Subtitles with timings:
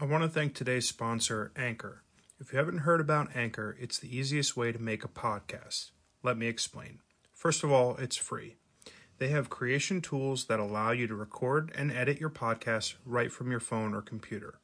[0.00, 2.04] I want to thank today's sponsor, Anchor.
[2.38, 5.90] If you haven't heard about Anchor, it's the easiest way to make a podcast.
[6.22, 7.00] Let me explain.
[7.34, 8.58] First of all, it's free.
[9.18, 13.50] They have creation tools that allow you to record and edit your podcast right from
[13.50, 14.60] your phone or computer.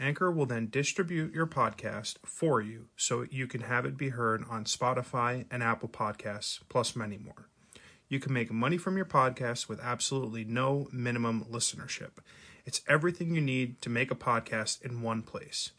[0.00, 4.44] Anchor will then distribute your podcast for you so you can have it be heard
[4.50, 7.48] on Spotify and Apple Podcasts, plus many more.
[8.08, 12.18] You can make money from your podcast with absolutely no minimum listenership.
[12.66, 15.70] It's everything you need to make a podcast in one place.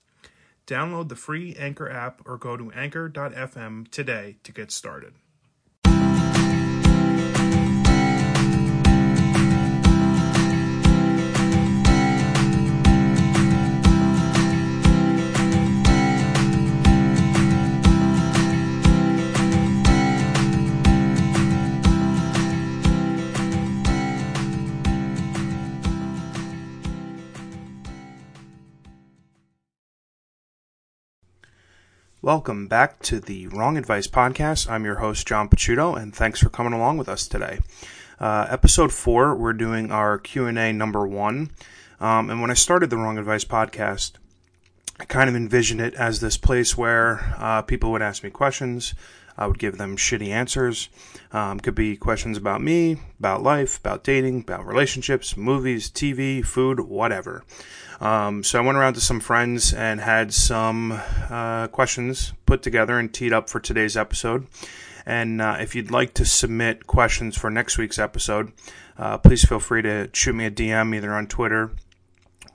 [0.66, 5.14] Download the free Anchor app or go to anchor.fm today to get started.
[32.28, 34.70] Welcome back to the Wrong Advice Podcast.
[34.70, 37.60] I'm your host, John Picciuto, and thanks for coming along with us today.
[38.20, 41.52] Uh, episode four, we're doing our Q&A number one.
[42.02, 44.16] Um, and when I started the Wrong Advice Podcast,
[45.00, 48.94] I kind of envisioned it as this place where uh, people would ask me questions.
[49.38, 50.90] I would give them shitty answers.
[51.32, 56.80] Um, could be questions about me, about life, about dating, about relationships, movies, TV, food,
[56.80, 57.44] whatever.
[58.00, 63.00] Um, so I went around to some friends and had some uh, questions put together
[63.00, 64.48] and teed up for today's episode.
[65.06, 68.52] And uh, if you'd like to submit questions for next week's episode,
[68.98, 71.72] uh, please feel free to shoot me a DM either on Twitter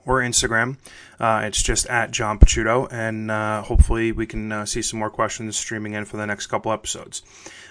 [0.05, 0.77] or Instagram.
[1.19, 5.09] Uh, it's just at John Picciuto, and uh, hopefully we can uh, see some more
[5.09, 7.21] questions streaming in for the next couple episodes.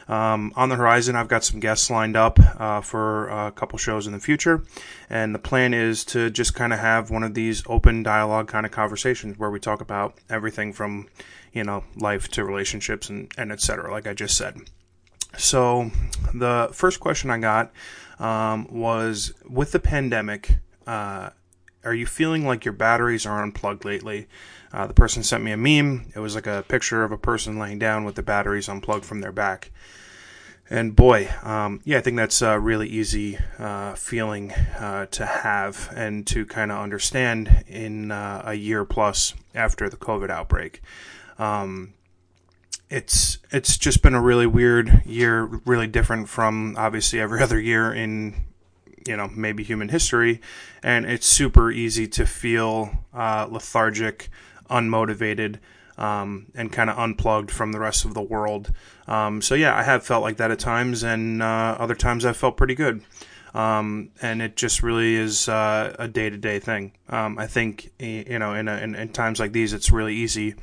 [0.09, 4.07] Um, on the horizon, I've got some guests lined up uh, for a couple shows
[4.07, 4.65] in the future,
[5.09, 8.67] and the plan is to just kind of have one of these open dialogue kind
[8.67, 11.09] of conversations where we talk about everything from,
[11.53, 14.59] you know, life to relationships and, and et cetera, like I just said.
[15.39, 15.91] So,
[16.35, 17.73] the first question I got
[18.19, 20.57] um, was with the pandemic,
[20.87, 21.31] uh,
[21.85, 24.29] are you feeling like your batteries are unplugged lately?
[24.73, 26.11] Uh, the person sent me a meme.
[26.15, 29.21] It was like a picture of a person laying down with the batteries unplugged from
[29.21, 29.71] their back.
[30.71, 35.93] And boy, um, yeah, I think that's a really easy uh, feeling uh, to have
[35.95, 40.81] and to kind of understand in uh, a year plus after the COVID outbreak.
[41.39, 41.93] Um,
[42.89, 47.93] it's it's just been a really weird year, really different from obviously every other year
[47.93, 48.35] in
[49.07, 50.41] you know maybe human history,
[50.83, 54.29] and it's super easy to feel uh, lethargic,
[54.71, 55.59] unmotivated,
[55.99, 58.73] um, and kind of unplugged from the rest of the world.
[59.07, 62.33] Um, so yeah, I have felt like that at times, and uh, other times I
[62.33, 63.03] felt pretty good.
[63.55, 66.93] Um, and it just really is uh, a day to day thing.
[67.09, 70.55] Um, I think you know in, a, in, in times like these, it's really easy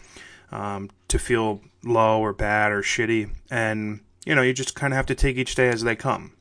[0.52, 4.98] um, to feel low or bad or shitty, and you know you just kind of
[4.98, 6.34] have to take each day as they come.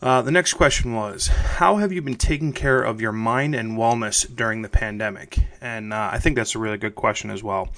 [0.00, 3.76] Uh, the next question was How have you been taking care of your mind and
[3.76, 5.38] wellness during the pandemic?
[5.60, 7.70] And uh, I think that's a really good question as well.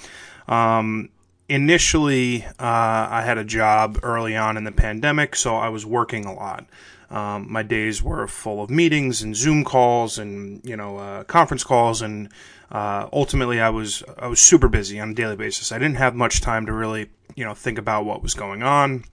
[0.47, 1.09] Um,
[1.49, 6.27] initially, uh, I had a job early on in the pandemic, so I was working
[6.27, 6.67] a lot.
[7.11, 11.65] Um, my days were full of meetings and Zoom calls and you know uh, conference
[11.65, 12.29] calls, and
[12.71, 15.73] uh, ultimately I was I was super busy on a daily basis.
[15.73, 19.05] I didn't have much time to really you know think about what was going on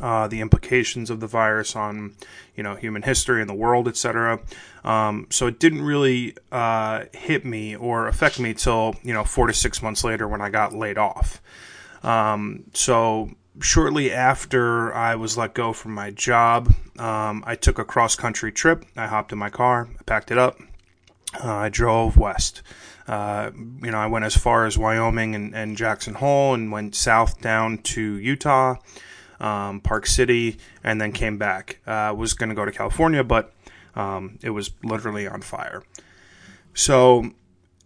[0.00, 2.14] uh, the implications of the virus on,
[2.54, 4.40] you know, human history and the world, etc.
[4.84, 9.46] Um, so it didn't really uh, hit me or affect me till you know four
[9.46, 11.42] to six months later when I got laid off.
[12.02, 13.30] Um, so
[13.60, 18.52] shortly after I was let go from my job, um, I took a cross country
[18.52, 18.84] trip.
[18.96, 20.58] I hopped in my car, I packed it up,
[21.42, 22.62] uh, I drove west.
[23.08, 26.96] Uh, you know, I went as far as Wyoming and, and Jackson Hole and went
[26.96, 28.76] south down to Utah
[29.40, 31.80] um, Park City, and then came back.
[31.86, 33.52] Uh, was going to go to California, but
[33.94, 35.82] um, it was literally on fire.
[36.74, 37.30] So,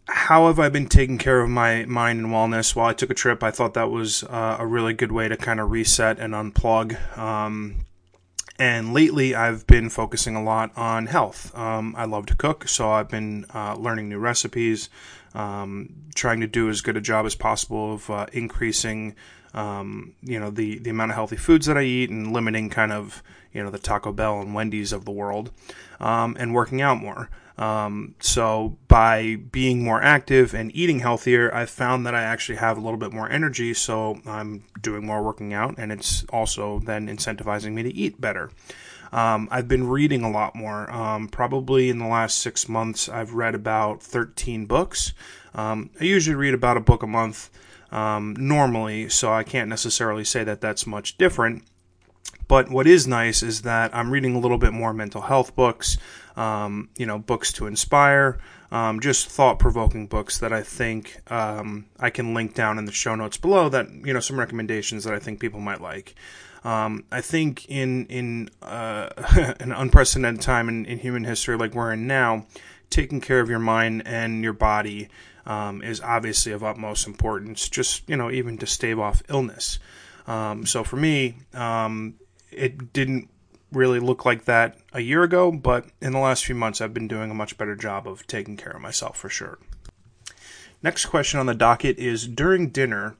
[0.08, 2.74] how have I been taking care of my mind and wellness?
[2.74, 5.36] While I took a trip, I thought that was uh, a really good way to
[5.36, 7.16] kind of reset and unplug.
[7.16, 7.86] Um,
[8.60, 11.56] and lately, I've been focusing a lot on health.
[11.56, 14.90] Um, I love to cook, so I've been uh, learning new recipes,
[15.34, 19.16] um, trying to do as good a job as possible of uh, increasing
[19.54, 22.92] um, you know the the amount of healthy foods that I eat and limiting kind
[22.92, 23.22] of
[23.52, 25.50] you know the Taco Bell and Wendy's of the world,
[25.98, 27.30] um, and working out more.
[27.60, 32.78] Um, so by being more active and eating healthier, I've found that I actually have
[32.78, 33.74] a little bit more energy.
[33.74, 38.50] So I'm doing more working out, and it's also then incentivizing me to eat better.
[39.12, 40.90] Um, I've been reading a lot more.
[40.90, 45.12] Um, probably in the last six months, I've read about 13 books.
[45.54, 47.50] Um, I usually read about a book a month
[47.92, 51.64] um, normally, so I can't necessarily say that that's much different.
[52.50, 55.96] But what is nice is that I'm reading a little bit more mental health books,
[56.34, 58.40] um, you know, books to inspire,
[58.72, 62.92] um, just thought provoking books that I think um, I can link down in the
[62.92, 63.68] show notes below.
[63.68, 66.16] That you know, some recommendations that I think people might like.
[66.64, 69.10] Um, I think in in uh,
[69.60, 72.46] an unprecedented time in, in, human history like we're in now,
[72.90, 75.08] taking care of your mind and your body
[75.46, 77.68] um, is obviously of utmost importance.
[77.68, 79.78] Just you know, even to stave off illness.
[80.26, 82.14] Um, so for me, um,
[82.52, 83.28] it didn't
[83.72, 87.08] really look like that a year ago, but in the last few months, I've been
[87.08, 89.58] doing a much better job of taking care of myself for sure.
[90.82, 93.16] Next question on the docket is during dinner,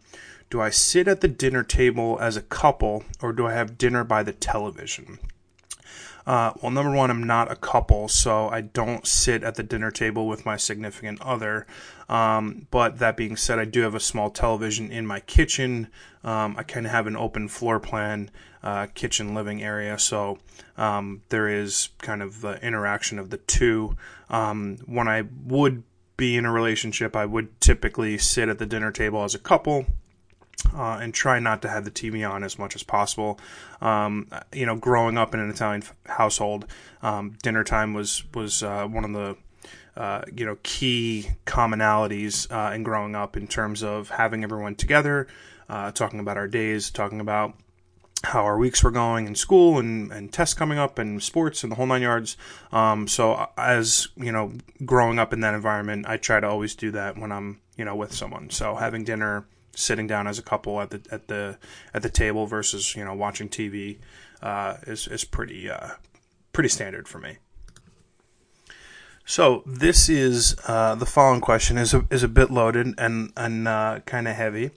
[0.48, 4.02] do I sit at the dinner table as a couple or do I have dinner
[4.02, 5.18] by the television?
[6.26, 9.90] Uh, well, number one, I'm not a couple, so I don't sit at the dinner
[9.90, 11.66] table with my significant other.
[12.08, 15.88] Um, but that being said, I do have a small television in my kitchen.
[16.22, 18.30] Um, I kind of have an open floor plan,
[18.62, 20.38] uh, kitchen living area, so
[20.76, 23.96] um, there is kind of the interaction of the two.
[24.28, 25.82] Um, when I would
[26.16, 29.86] be in a relationship, I would typically sit at the dinner table as a couple
[30.74, 33.38] uh, and try not to have the TV on as much as possible.
[33.80, 36.66] Um, you know, growing up in an Italian household,
[37.02, 39.36] um, dinner time was was uh, one of the
[40.00, 45.26] uh, you know key commonalities uh, in growing up in terms of having everyone together,
[45.68, 47.54] uh, talking about our days, talking about
[48.22, 51.72] how our weeks were going in school and, and tests coming up and sports and
[51.72, 52.36] the whole nine yards.
[52.70, 54.52] Um, so uh, as you know,
[54.84, 57.96] growing up in that environment, I try to always do that when I'm you know
[57.96, 58.50] with someone.
[58.50, 61.58] So having dinner sitting down as a couple at the at the
[61.94, 63.98] at the table versus you know watching TV
[64.42, 65.90] uh, is is pretty uh,
[66.52, 67.38] pretty standard for me.
[69.24, 73.68] So this is uh, the following question is a, is a bit loaded and and
[73.68, 74.70] uh, kind of heavy,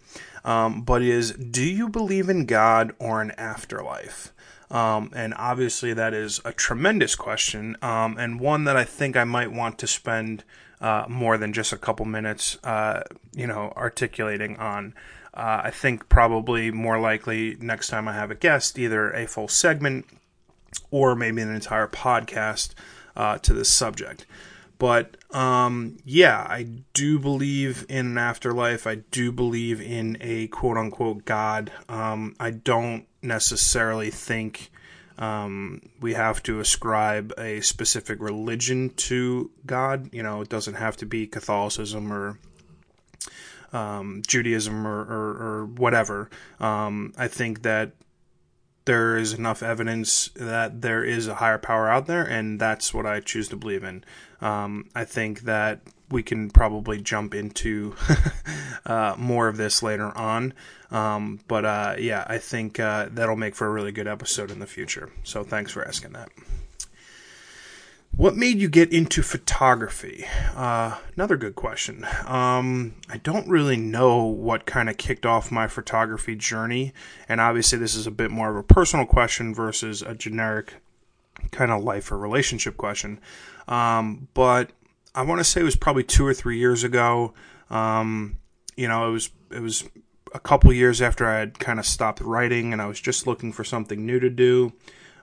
[0.46, 4.32] um, but is do you believe in God or an afterlife?
[4.70, 9.24] Um, and obviously that is a tremendous question um, and one that I think I
[9.24, 10.44] might want to spend
[10.84, 13.02] uh, more than just a couple minutes, uh,
[13.34, 14.94] you know, articulating on.
[15.34, 19.48] Uh, I think probably more likely next time I have a guest, either a full
[19.48, 20.06] segment
[20.92, 22.74] or maybe an entire podcast
[23.16, 24.26] uh, to this subject.
[24.78, 28.86] But um, yeah, I do believe in an afterlife.
[28.86, 31.72] I do believe in a quote unquote God.
[31.88, 34.70] Um, I don't necessarily think
[35.18, 40.14] um, we have to ascribe a specific religion to God.
[40.14, 42.40] You know, it doesn't have to be Catholicism or
[43.72, 45.30] um, Judaism or, or,
[45.62, 46.30] or whatever.
[46.60, 47.92] Um, I think that
[48.86, 53.06] there is enough evidence that there is a higher power out there, and that's what
[53.06, 54.04] I choose to believe in.
[54.42, 57.96] Um, I think that we can probably jump into
[58.86, 60.54] uh, more of this later on.
[60.94, 64.60] Um, but uh, yeah, I think uh, that'll make for a really good episode in
[64.60, 65.12] the future.
[65.24, 66.30] So thanks for asking that.
[68.16, 70.24] What made you get into photography?
[70.56, 72.06] Uh, another good question.
[72.28, 76.94] Um, I don't really know what kind of kicked off my photography journey,
[77.28, 80.76] and obviously, this is a bit more of a personal question versus a generic
[81.50, 83.20] kind of life or relationship question.
[83.68, 84.70] Um, but
[85.16, 87.34] I want to say it was probably two or three years ago.
[87.72, 88.38] Um,
[88.78, 89.86] you know, it was it was
[90.34, 93.54] a couple years after I had kind of stopped writing, and I was just looking
[93.54, 94.74] for something new to do.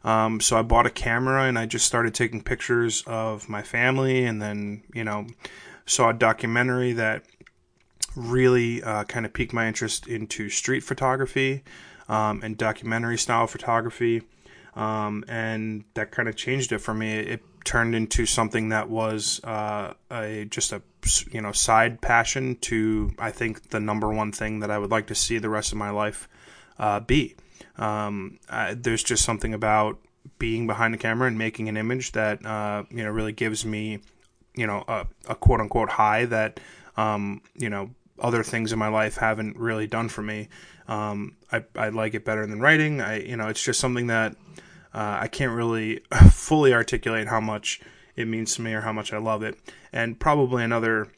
[0.03, 4.25] Um, so I bought a camera and I just started taking pictures of my family,
[4.25, 5.27] and then you know
[5.85, 7.25] saw a documentary that
[8.17, 11.63] really uh, kind of piqued my interest into street photography
[12.09, 14.23] um, and documentary style photography.
[14.77, 17.19] Um, and that kind of changed it for me.
[17.19, 20.83] It turned into something that was uh, a just a
[21.31, 25.07] you know side passion to I think the number one thing that I would like
[25.09, 26.29] to see the rest of my life
[26.79, 27.37] uh, be.
[27.77, 29.99] Um, I, there's just something about
[30.39, 34.01] being behind the camera and making an image that uh, you know really gives me
[34.55, 36.61] you know a, a quote unquote high that
[36.97, 40.49] um, you know other things in my life haven't really done for me.
[40.89, 43.01] Um, I, I like it better than writing.
[43.01, 44.37] I you know it's just something that
[44.95, 47.81] uh, I can't really fully articulate how much
[48.17, 49.59] it means to me or how much I love it.
[49.93, 51.09] And probably another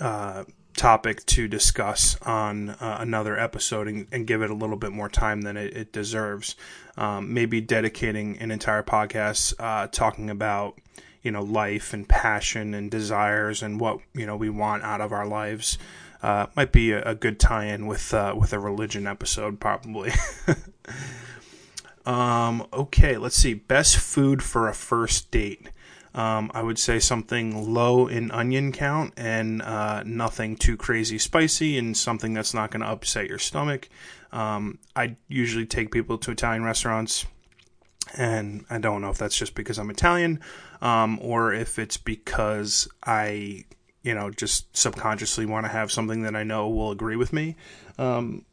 [0.00, 0.44] uh,
[0.78, 5.08] topic to discuss on uh, another episode and, and, give it a little bit more
[5.08, 6.54] time than it, it deserves.
[6.96, 10.78] Um, maybe dedicating an entire podcast uh, talking about
[11.22, 15.12] you know life and passion and desires and what you know we want out of
[15.12, 15.78] our lives.
[16.22, 20.12] Uh, might be a, a good tie-in with uh, with a religion episode, probably.
[22.08, 23.52] Um, okay, let's see.
[23.52, 25.68] Best food for a first date.
[26.14, 31.76] Um, I would say something low in onion count and uh, nothing too crazy spicy
[31.76, 33.90] and something that's not going to upset your stomach.
[34.32, 37.26] Um, I usually take people to Italian restaurants,
[38.16, 40.40] and I don't know if that's just because I'm Italian
[40.80, 43.66] um, or if it's because I,
[44.02, 47.54] you know, just subconsciously want to have something that I know will agree with me.
[47.98, 48.46] Um,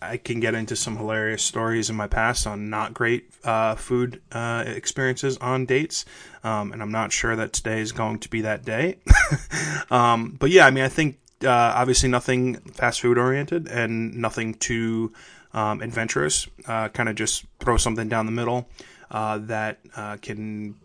[0.00, 4.22] I can get into some hilarious stories in my past on not great uh, food
[4.30, 6.04] uh, experiences on dates,
[6.44, 8.98] um, and I'm not sure that today is going to be that day.
[9.90, 14.54] um, but yeah, I mean, I think uh, obviously nothing fast food oriented and nothing
[14.54, 15.12] too
[15.52, 16.46] um, adventurous.
[16.66, 18.68] Uh, kind of just throw something down the middle
[19.10, 20.76] uh, that uh, can,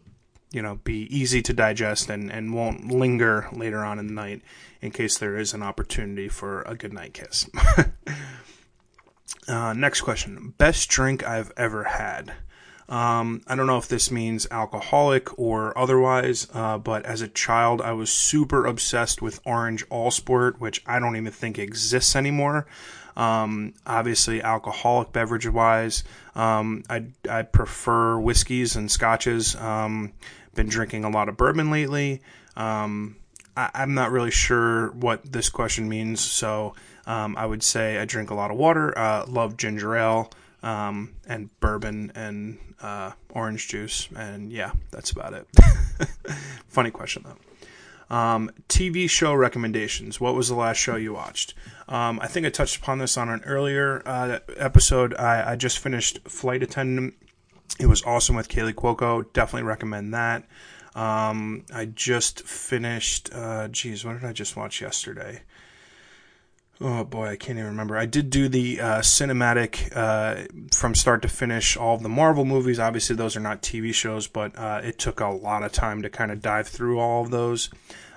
[0.51, 4.41] you know, be easy to digest and, and won't linger later on in the night
[4.81, 7.49] in case there is an opportunity for a good night kiss.
[9.47, 10.53] Uh, next question.
[10.57, 12.33] Best drink I've ever had.
[12.89, 17.81] Um, I don't know if this means alcoholic or otherwise, uh, but as a child,
[17.81, 22.65] I was super obsessed with Orange All Sport, which I don't even think exists anymore.
[23.17, 26.03] Um, obviously, alcoholic beverage wise,
[26.35, 29.55] um, I, I prefer whiskeys and scotches.
[29.55, 30.13] Um,
[30.53, 32.21] been drinking a lot of bourbon lately.
[32.55, 33.17] Um,
[33.57, 36.73] I, I'm not really sure what this question means, so
[37.07, 40.29] um, I would say I drink a lot of water, uh, love ginger ale,
[40.61, 45.47] um, and bourbon and uh, orange juice, and yeah, that's about it.
[46.67, 48.15] Funny question though.
[48.15, 50.19] Um, TV show recommendations.
[50.19, 51.53] What was the last show you watched?
[51.89, 55.13] Um, I think I touched upon this on an earlier uh, episode.
[55.15, 57.15] I, I, just finished Flight Attendant.
[57.79, 59.25] It was awesome with Kaley Cuoco.
[59.33, 60.45] Definitely recommend that.
[60.95, 63.29] Um, I just finished.
[63.33, 65.41] Uh, geez, what did I just watch yesterday?
[66.79, 67.97] Oh boy, I can't even remember.
[67.97, 72.45] I did do the uh, cinematic uh, from start to finish, all of the Marvel
[72.45, 72.79] movies.
[72.79, 76.09] Obviously, those are not TV shows, but uh, it took a lot of time to
[76.09, 77.71] kind of dive through all of those.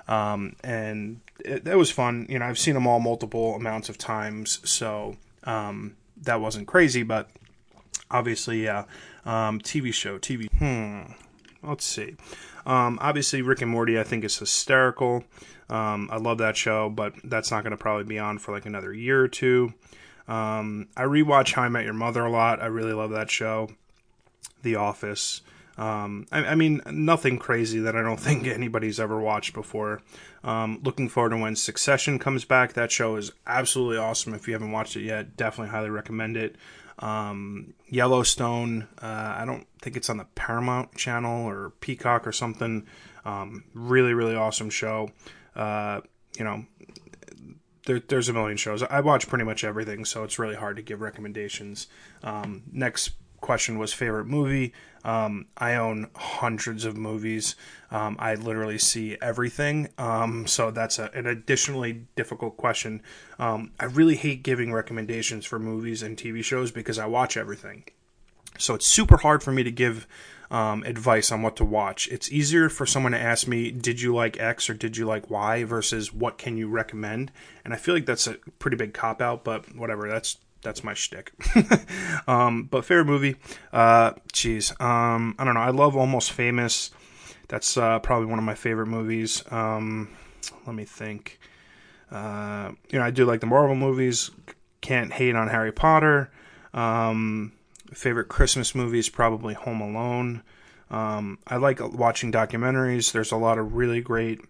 [0.07, 2.27] Um, and it, it, was fun.
[2.29, 7.01] You know, I've seen them all multiple amounts of times, so um, that wasn't crazy,
[7.01, 7.29] but
[8.11, 8.85] obviously, yeah.
[9.25, 10.51] Um, TV show, TV.
[10.57, 11.13] Hmm.
[11.63, 12.15] Let's see.
[12.65, 15.23] Um, obviously, Rick and Morty, I think is hysterical.
[15.69, 18.65] Um, I love that show, but that's not going to probably be on for like
[18.65, 19.73] another year or two.
[20.27, 22.61] Um, I rewatch How I Met Your Mother a lot.
[22.61, 23.69] I really love that show.
[24.63, 25.41] The Office.
[25.77, 30.01] Um, I, I, mean, nothing crazy that I don't think anybody's ever watched before.
[30.43, 32.73] Um, looking forward to when Succession comes back.
[32.73, 34.33] That show is absolutely awesome.
[34.33, 36.55] If you haven't watched it yet, definitely highly recommend it.
[37.01, 42.85] Um, Yellowstone, uh, I don't think it's on the Paramount channel or Peacock or something.
[43.25, 45.11] Um, really, really awesome show.
[45.55, 46.01] Uh,
[46.37, 46.65] you know,
[47.85, 48.83] there, there's a million shows.
[48.83, 51.87] I watch pretty much everything, so it's really hard to give recommendations.
[52.23, 54.73] Um, next question was favorite movie.
[55.03, 57.55] Um, I own hundreds of movies.
[57.89, 59.89] Um, I literally see everything.
[59.97, 63.01] Um, so that's a, an additionally difficult question.
[63.39, 67.83] Um, I really hate giving recommendations for movies and TV shows because I watch everything.
[68.57, 70.07] So it's super hard for me to give
[70.51, 72.07] um, advice on what to watch.
[72.09, 75.29] It's easier for someone to ask me, "Did you like X or did you like
[75.29, 77.31] Y?" versus "What can you recommend?"
[77.63, 80.09] And I feel like that's a pretty big cop out, but whatever.
[80.09, 81.31] That's that's my shtick.
[82.27, 83.35] um, but favorite movie,
[83.73, 85.61] uh, geez, um, I don't know.
[85.61, 86.91] I love Almost Famous.
[87.47, 89.43] That's uh, probably one of my favorite movies.
[89.51, 90.09] Um,
[90.65, 91.39] let me think.
[92.11, 94.31] Uh, you know, I do like the Marvel movies.
[94.81, 96.31] Can't hate on Harry Potter.
[96.73, 97.53] Um,
[97.93, 100.43] favorite Christmas movie is probably Home Alone.
[100.89, 103.11] Um, I like watching documentaries.
[103.11, 104.41] There's a lot of really great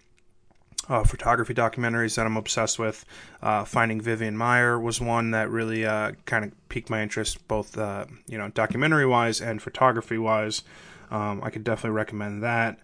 [0.89, 3.05] uh, photography documentaries that I'm obsessed with.
[3.41, 7.77] Uh, Finding Vivian Maier was one that really uh, kind of piqued my interest, both
[7.77, 10.63] uh, you know documentary wise and photography wise.
[11.09, 12.79] Um, I could definitely recommend that.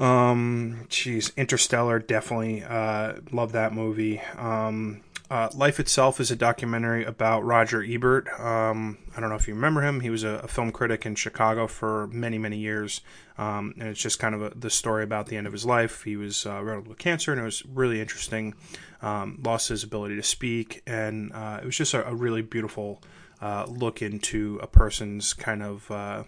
[0.00, 4.20] Um, geez, Interstellar, definitely uh, love that movie.
[4.36, 8.28] Um, uh, Life Itself is a documentary about Roger Ebert.
[8.38, 10.00] Um, I don't know if you remember him.
[10.00, 13.00] He was a, a film critic in Chicago for many, many years.
[13.38, 16.02] Um, and it's just kind of a, the story about the end of his life.
[16.04, 18.54] He was uh, riddled with cancer, and it was really interesting.
[19.00, 23.02] Um, lost his ability to speak, and uh, it was just a, a really beautiful
[23.40, 26.24] uh, look into a person's kind of uh,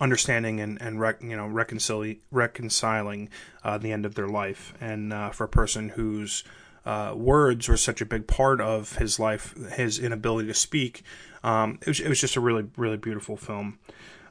[0.00, 3.28] understanding and, and rec- you know reconciling reconciling
[3.62, 4.74] uh, the end of their life.
[4.80, 6.44] And uh, for a person who's
[6.84, 11.02] uh, words were such a big part of his life, his inability to speak.
[11.42, 13.78] Um, it, was, it was just a really, really beautiful film.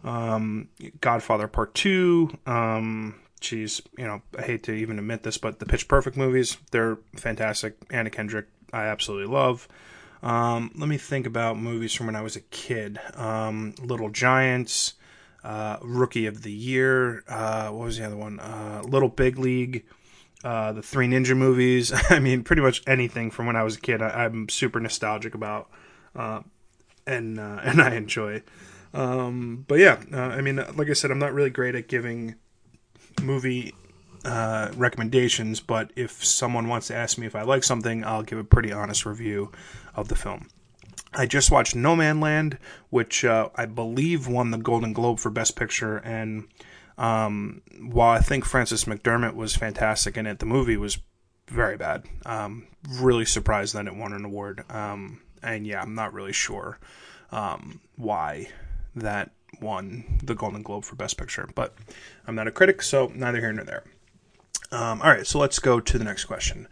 [0.03, 0.69] Um,
[1.01, 2.38] Godfather Part 2.
[2.45, 6.57] Um, geez, you know, I hate to even admit this, but the Pitch Perfect movies,
[6.72, 7.77] they're fantastic.
[7.89, 9.67] Anna Kendrick, I absolutely love.
[10.22, 13.00] Um, let me think about movies from when I was a kid.
[13.15, 14.93] Um, Little Giants,
[15.43, 17.24] uh, Rookie of the Year.
[17.27, 18.39] Uh, what was the other one?
[18.39, 19.86] Uh, Little Big League.
[20.43, 21.93] Uh, the Three Ninja movies.
[22.09, 24.01] I mean, pretty much anything from when I was a kid.
[24.01, 25.69] I, am super nostalgic about,
[26.15, 26.41] uh,
[27.07, 28.43] and uh, and I enjoy.
[28.93, 32.35] Um, but yeah, I mean, like I said, I'm not really great at giving
[33.21, 33.73] movie
[34.25, 38.38] uh, recommendations, but if someone wants to ask me if I like something, I'll give
[38.38, 39.51] a pretty honest review
[39.95, 40.47] of the film.
[41.13, 42.57] I just watched Nomadland,
[42.89, 46.47] which uh, I believe won the Golden Globe for Best Picture, and
[46.97, 51.00] um, while I think Francis McDermott was fantastic in it, the movie was
[51.47, 52.05] very bad.
[52.25, 56.79] Um, really surprised that it won an award, um, and yeah, I'm not really sure
[57.31, 58.50] um, why
[58.95, 59.31] that
[59.62, 61.75] won the Golden Globe for Best Picture, but
[62.27, 63.83] I'm not a critic, so neither here nor there.
[64.71, 66.67] Um, all right, so let's go to the next question.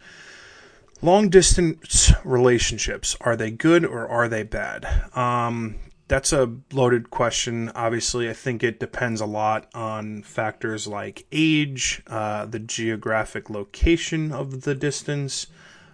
[1.00, 4.86] Long distance relationships, are they good or are they bad?
[5.16, 5.76] Um,
[6.12, 7.70] that's a loaded question.
[7.74, 14.30] Obviously, I think it depends a lot on factors like age, uh, the geographic location
[14.30, 15.46] of the distance.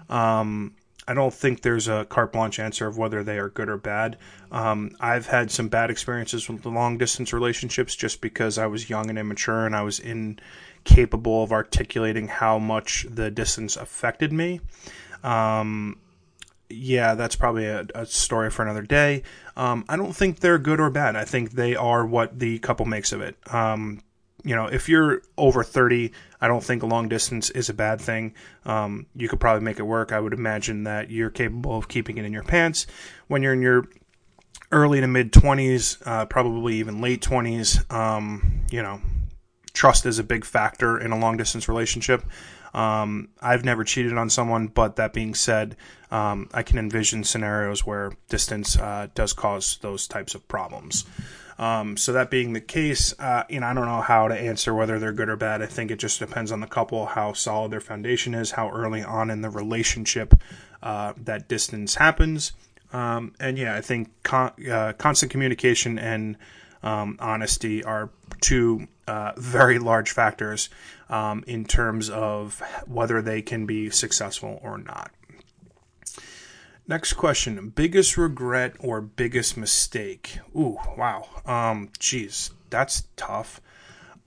[0.09, 0.75] Um,
[1.07, 4.19] I don't think there's a carte blanche answer of whether they are good or bad.
[4.51, 9.09] Um, I've had some bad experiences with long distance relationships just because I was young
[9.09, 14.63] and immature and I was incapable of articulating how much the distance affected me.
[15.23, 16.01] Um,
[16.71, 19.23] yeah, that's probably a, a, story for another day.
[19.57, 21.17] Um, I don't think they're good or bad.
[21.17, 23.37] I think they are what the couple makes of it.
[23.53, 24.03] Um,
[24.45, 28.01] you know, if you're over 30, I don't think a long distance is a bad
[28.01, 28.35] thing.
[28.65, 30.13] Um, you could probably make it work.
[30.13, 32.87] I would imagine that you're capable of keeping it in your pants.
[33.27, 33.89] When you're in your
[34.71, 39.01] early to mid 20s, uh, probably even late 20s, um, you know,
[39.73, 42.23] trust is a big factor in a long distance relationship.
[42.75, 45.77] Um, I've never cheated on someone, but that being said,
[46.11, 51.05] um, I can envision scenarios where distance uh, does cause those types of problems.
[51.59, 54.73] Um, so that being the case, uh, you know, I don't know how to answer
[54.73, 55.61] whether they're good or bad.
[55.61, 59.03] I think it just depends on the couple, how solid their foundation is, how early
[59.03, 60.35] on in the relationship
[60.83, 62.53] uh, that distance happens.
[62.93, 66.37] Um, and yeah, I think con- uh, constant communication and
[66.83, 68.11] um, honesty are
[68.41, 70.69] two uh, very large factors
[71.09, 75.11] um, in terms of whether they can be successful or not.
[76.87, 80.39] Next question: biggest regret or biggest mistake?
[80.57, 81.29] Ooh, wow.
[81.45, 83.61] Um, geez, that's tough.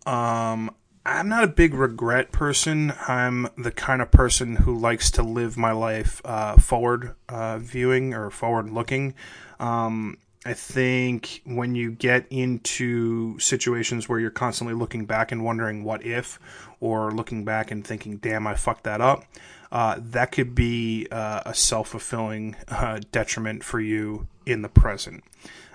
[0.06, 0.72] Um,
[1.04, 2.94] I'm not a big regret person.
[3.08, 8.14] I'm the kind of person who likes to live my life uh, forward uh, viewing
[8.14, 9.16] or forward looking.
[9.60, 15.84] Um, I think when you get into situations where you're constantly looking back and wondering
[15.84, 16.40] what if,
[16.80, 19.24] or looking back and thinking, damn, I fucked that up,
[19.72, 25.24] uh, that could be uh, a self fulfilling uh, detriment for you in the present.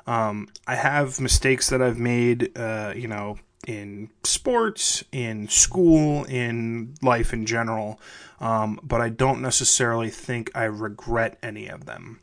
[0.06, 6.94] Um, I have mistakes that I've made, uh, you know, in sports, in school, in
[7.02, 8.00] life in general,
[8.40, 12.20] um, but I don't necessarily think I regret any of them.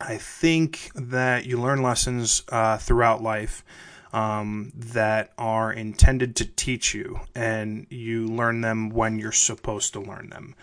[0.00, 3.64] I think that you learn lessons uh, throughout life
[4.12, 10.00] um, that are intended to teach you, and you learn them when you're supposed to
[10.00, 10.54] learn them.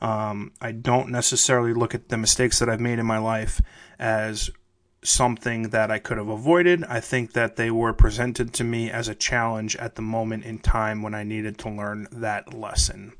[0.00, 3.60] Um, I don't necessarily look at the mistakes that I've made in my life
[3.98, 4.50] as
[5.02, 6.84] something that I could have avoided.
[6.84, 10.58] I think that they were presented to me as a challenge at the moment in
[10.58, 13.12] time when I needed to learn that lesson.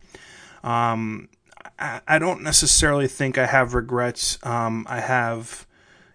[0.63, 1.29] Um,
[1.79, 4.39] I, don't necessarily think I have regrets.
[4.43, 5.67] Um, I have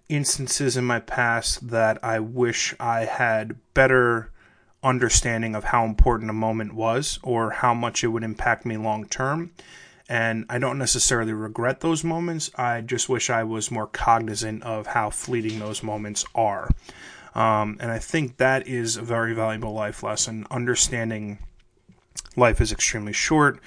[0.08, 4.32] instances in my past that I wish I had better
[4.84, 9.06] understanding of how important a moment was or how much it would impact me long
[9.06, 9.52] term.
[10.08, 12.50] And I don't necessarily regret those moments.
[12.56, 16.70] I just wish I was more cognizant of how fleeting those moments are.
[17.36, 20.48] Um, and I think that is a very valuable life lesson.
[20.50, 21.38] Understanding
[22.36, 23.60] life is extremely short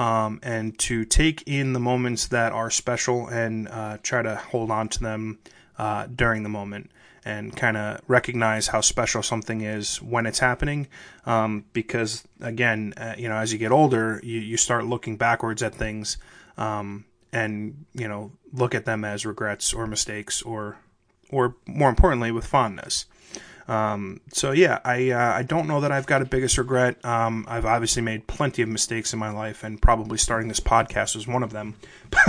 [0.00, 4.70] um, and to take in the moments that are special and uh, try to hold
[4.70, 5.38] on to them
[5.76, 6.90] uh, during the moment
[7.22, 10.88] and kind of recognize how special something is when it's happening.
[11.26, 15.62] Um, because again, uh, you know, as you get older, you, you start looking backwards
[15.62, 16.16] at things
[16.56, 20.78] um, and you know look at them as regrets or mistakes or
[21.28, 23.04] or more importantly with fondness.
[23.70, 27.02] Um, so yeah, I uh, I don't know that I've got a biggest regret.
[27.04, 31.14] Um, I've obviously made plenty of mistakes in my life, and probably starting this podcast
[31.14, 31.76] was one of them.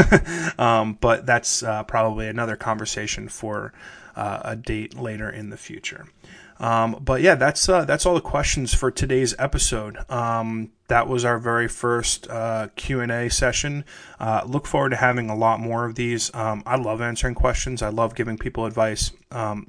[0.60, 3.73] um, but that's uh, probably another conversation for
[4.15, 6.06] uh, a date later in the future.
[6.60, 9.97] Um, but yeah, that's uh, that's all the questions for today's episode.
[10.12, 13.84] Um, that was our very first uh, q&a session
[14.19, 17.82] uh, look forward to having a lot more of these um, i love answering questions
[17.82, 19.13] i love giving people advice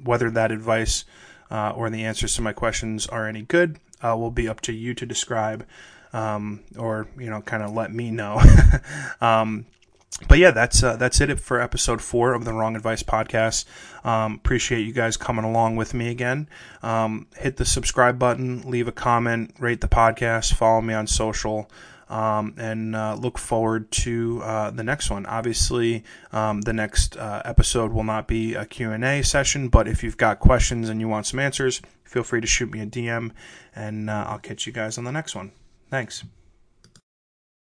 [0.03, 1.05] whether that advice
[1.53, 4.73] uh, or the answers to my questions are any good uh, will be up to
[4.73, 5.65] you to describe
[6.11, 8.41] um, or you know kind of let me know
[9.21, 9.65] um,
[10.27, 13.65] but yeah, that's uh, that's it for episode four of the Wrong Advice podcast.
[14.05, 16.47] Um, appreciate you guys coming along with me again.
[16.81, 21.69] Um, hit the subscribe button, leave a comment, rate the podcast, follow me on social.
[22.09, 25.25] Um, and uh, look forward to uh, the next one.
[25.25, 30.17] Obviously, um, the next uh, episode will not be a Q&A session, but if you've
[30.17, 33.31] got questions and you want some answers, feel free to shoot me a DM,
[33.75, 35.51] and uh, I'll catch you guys on the next one.
[35.89, 36.23] Thanks.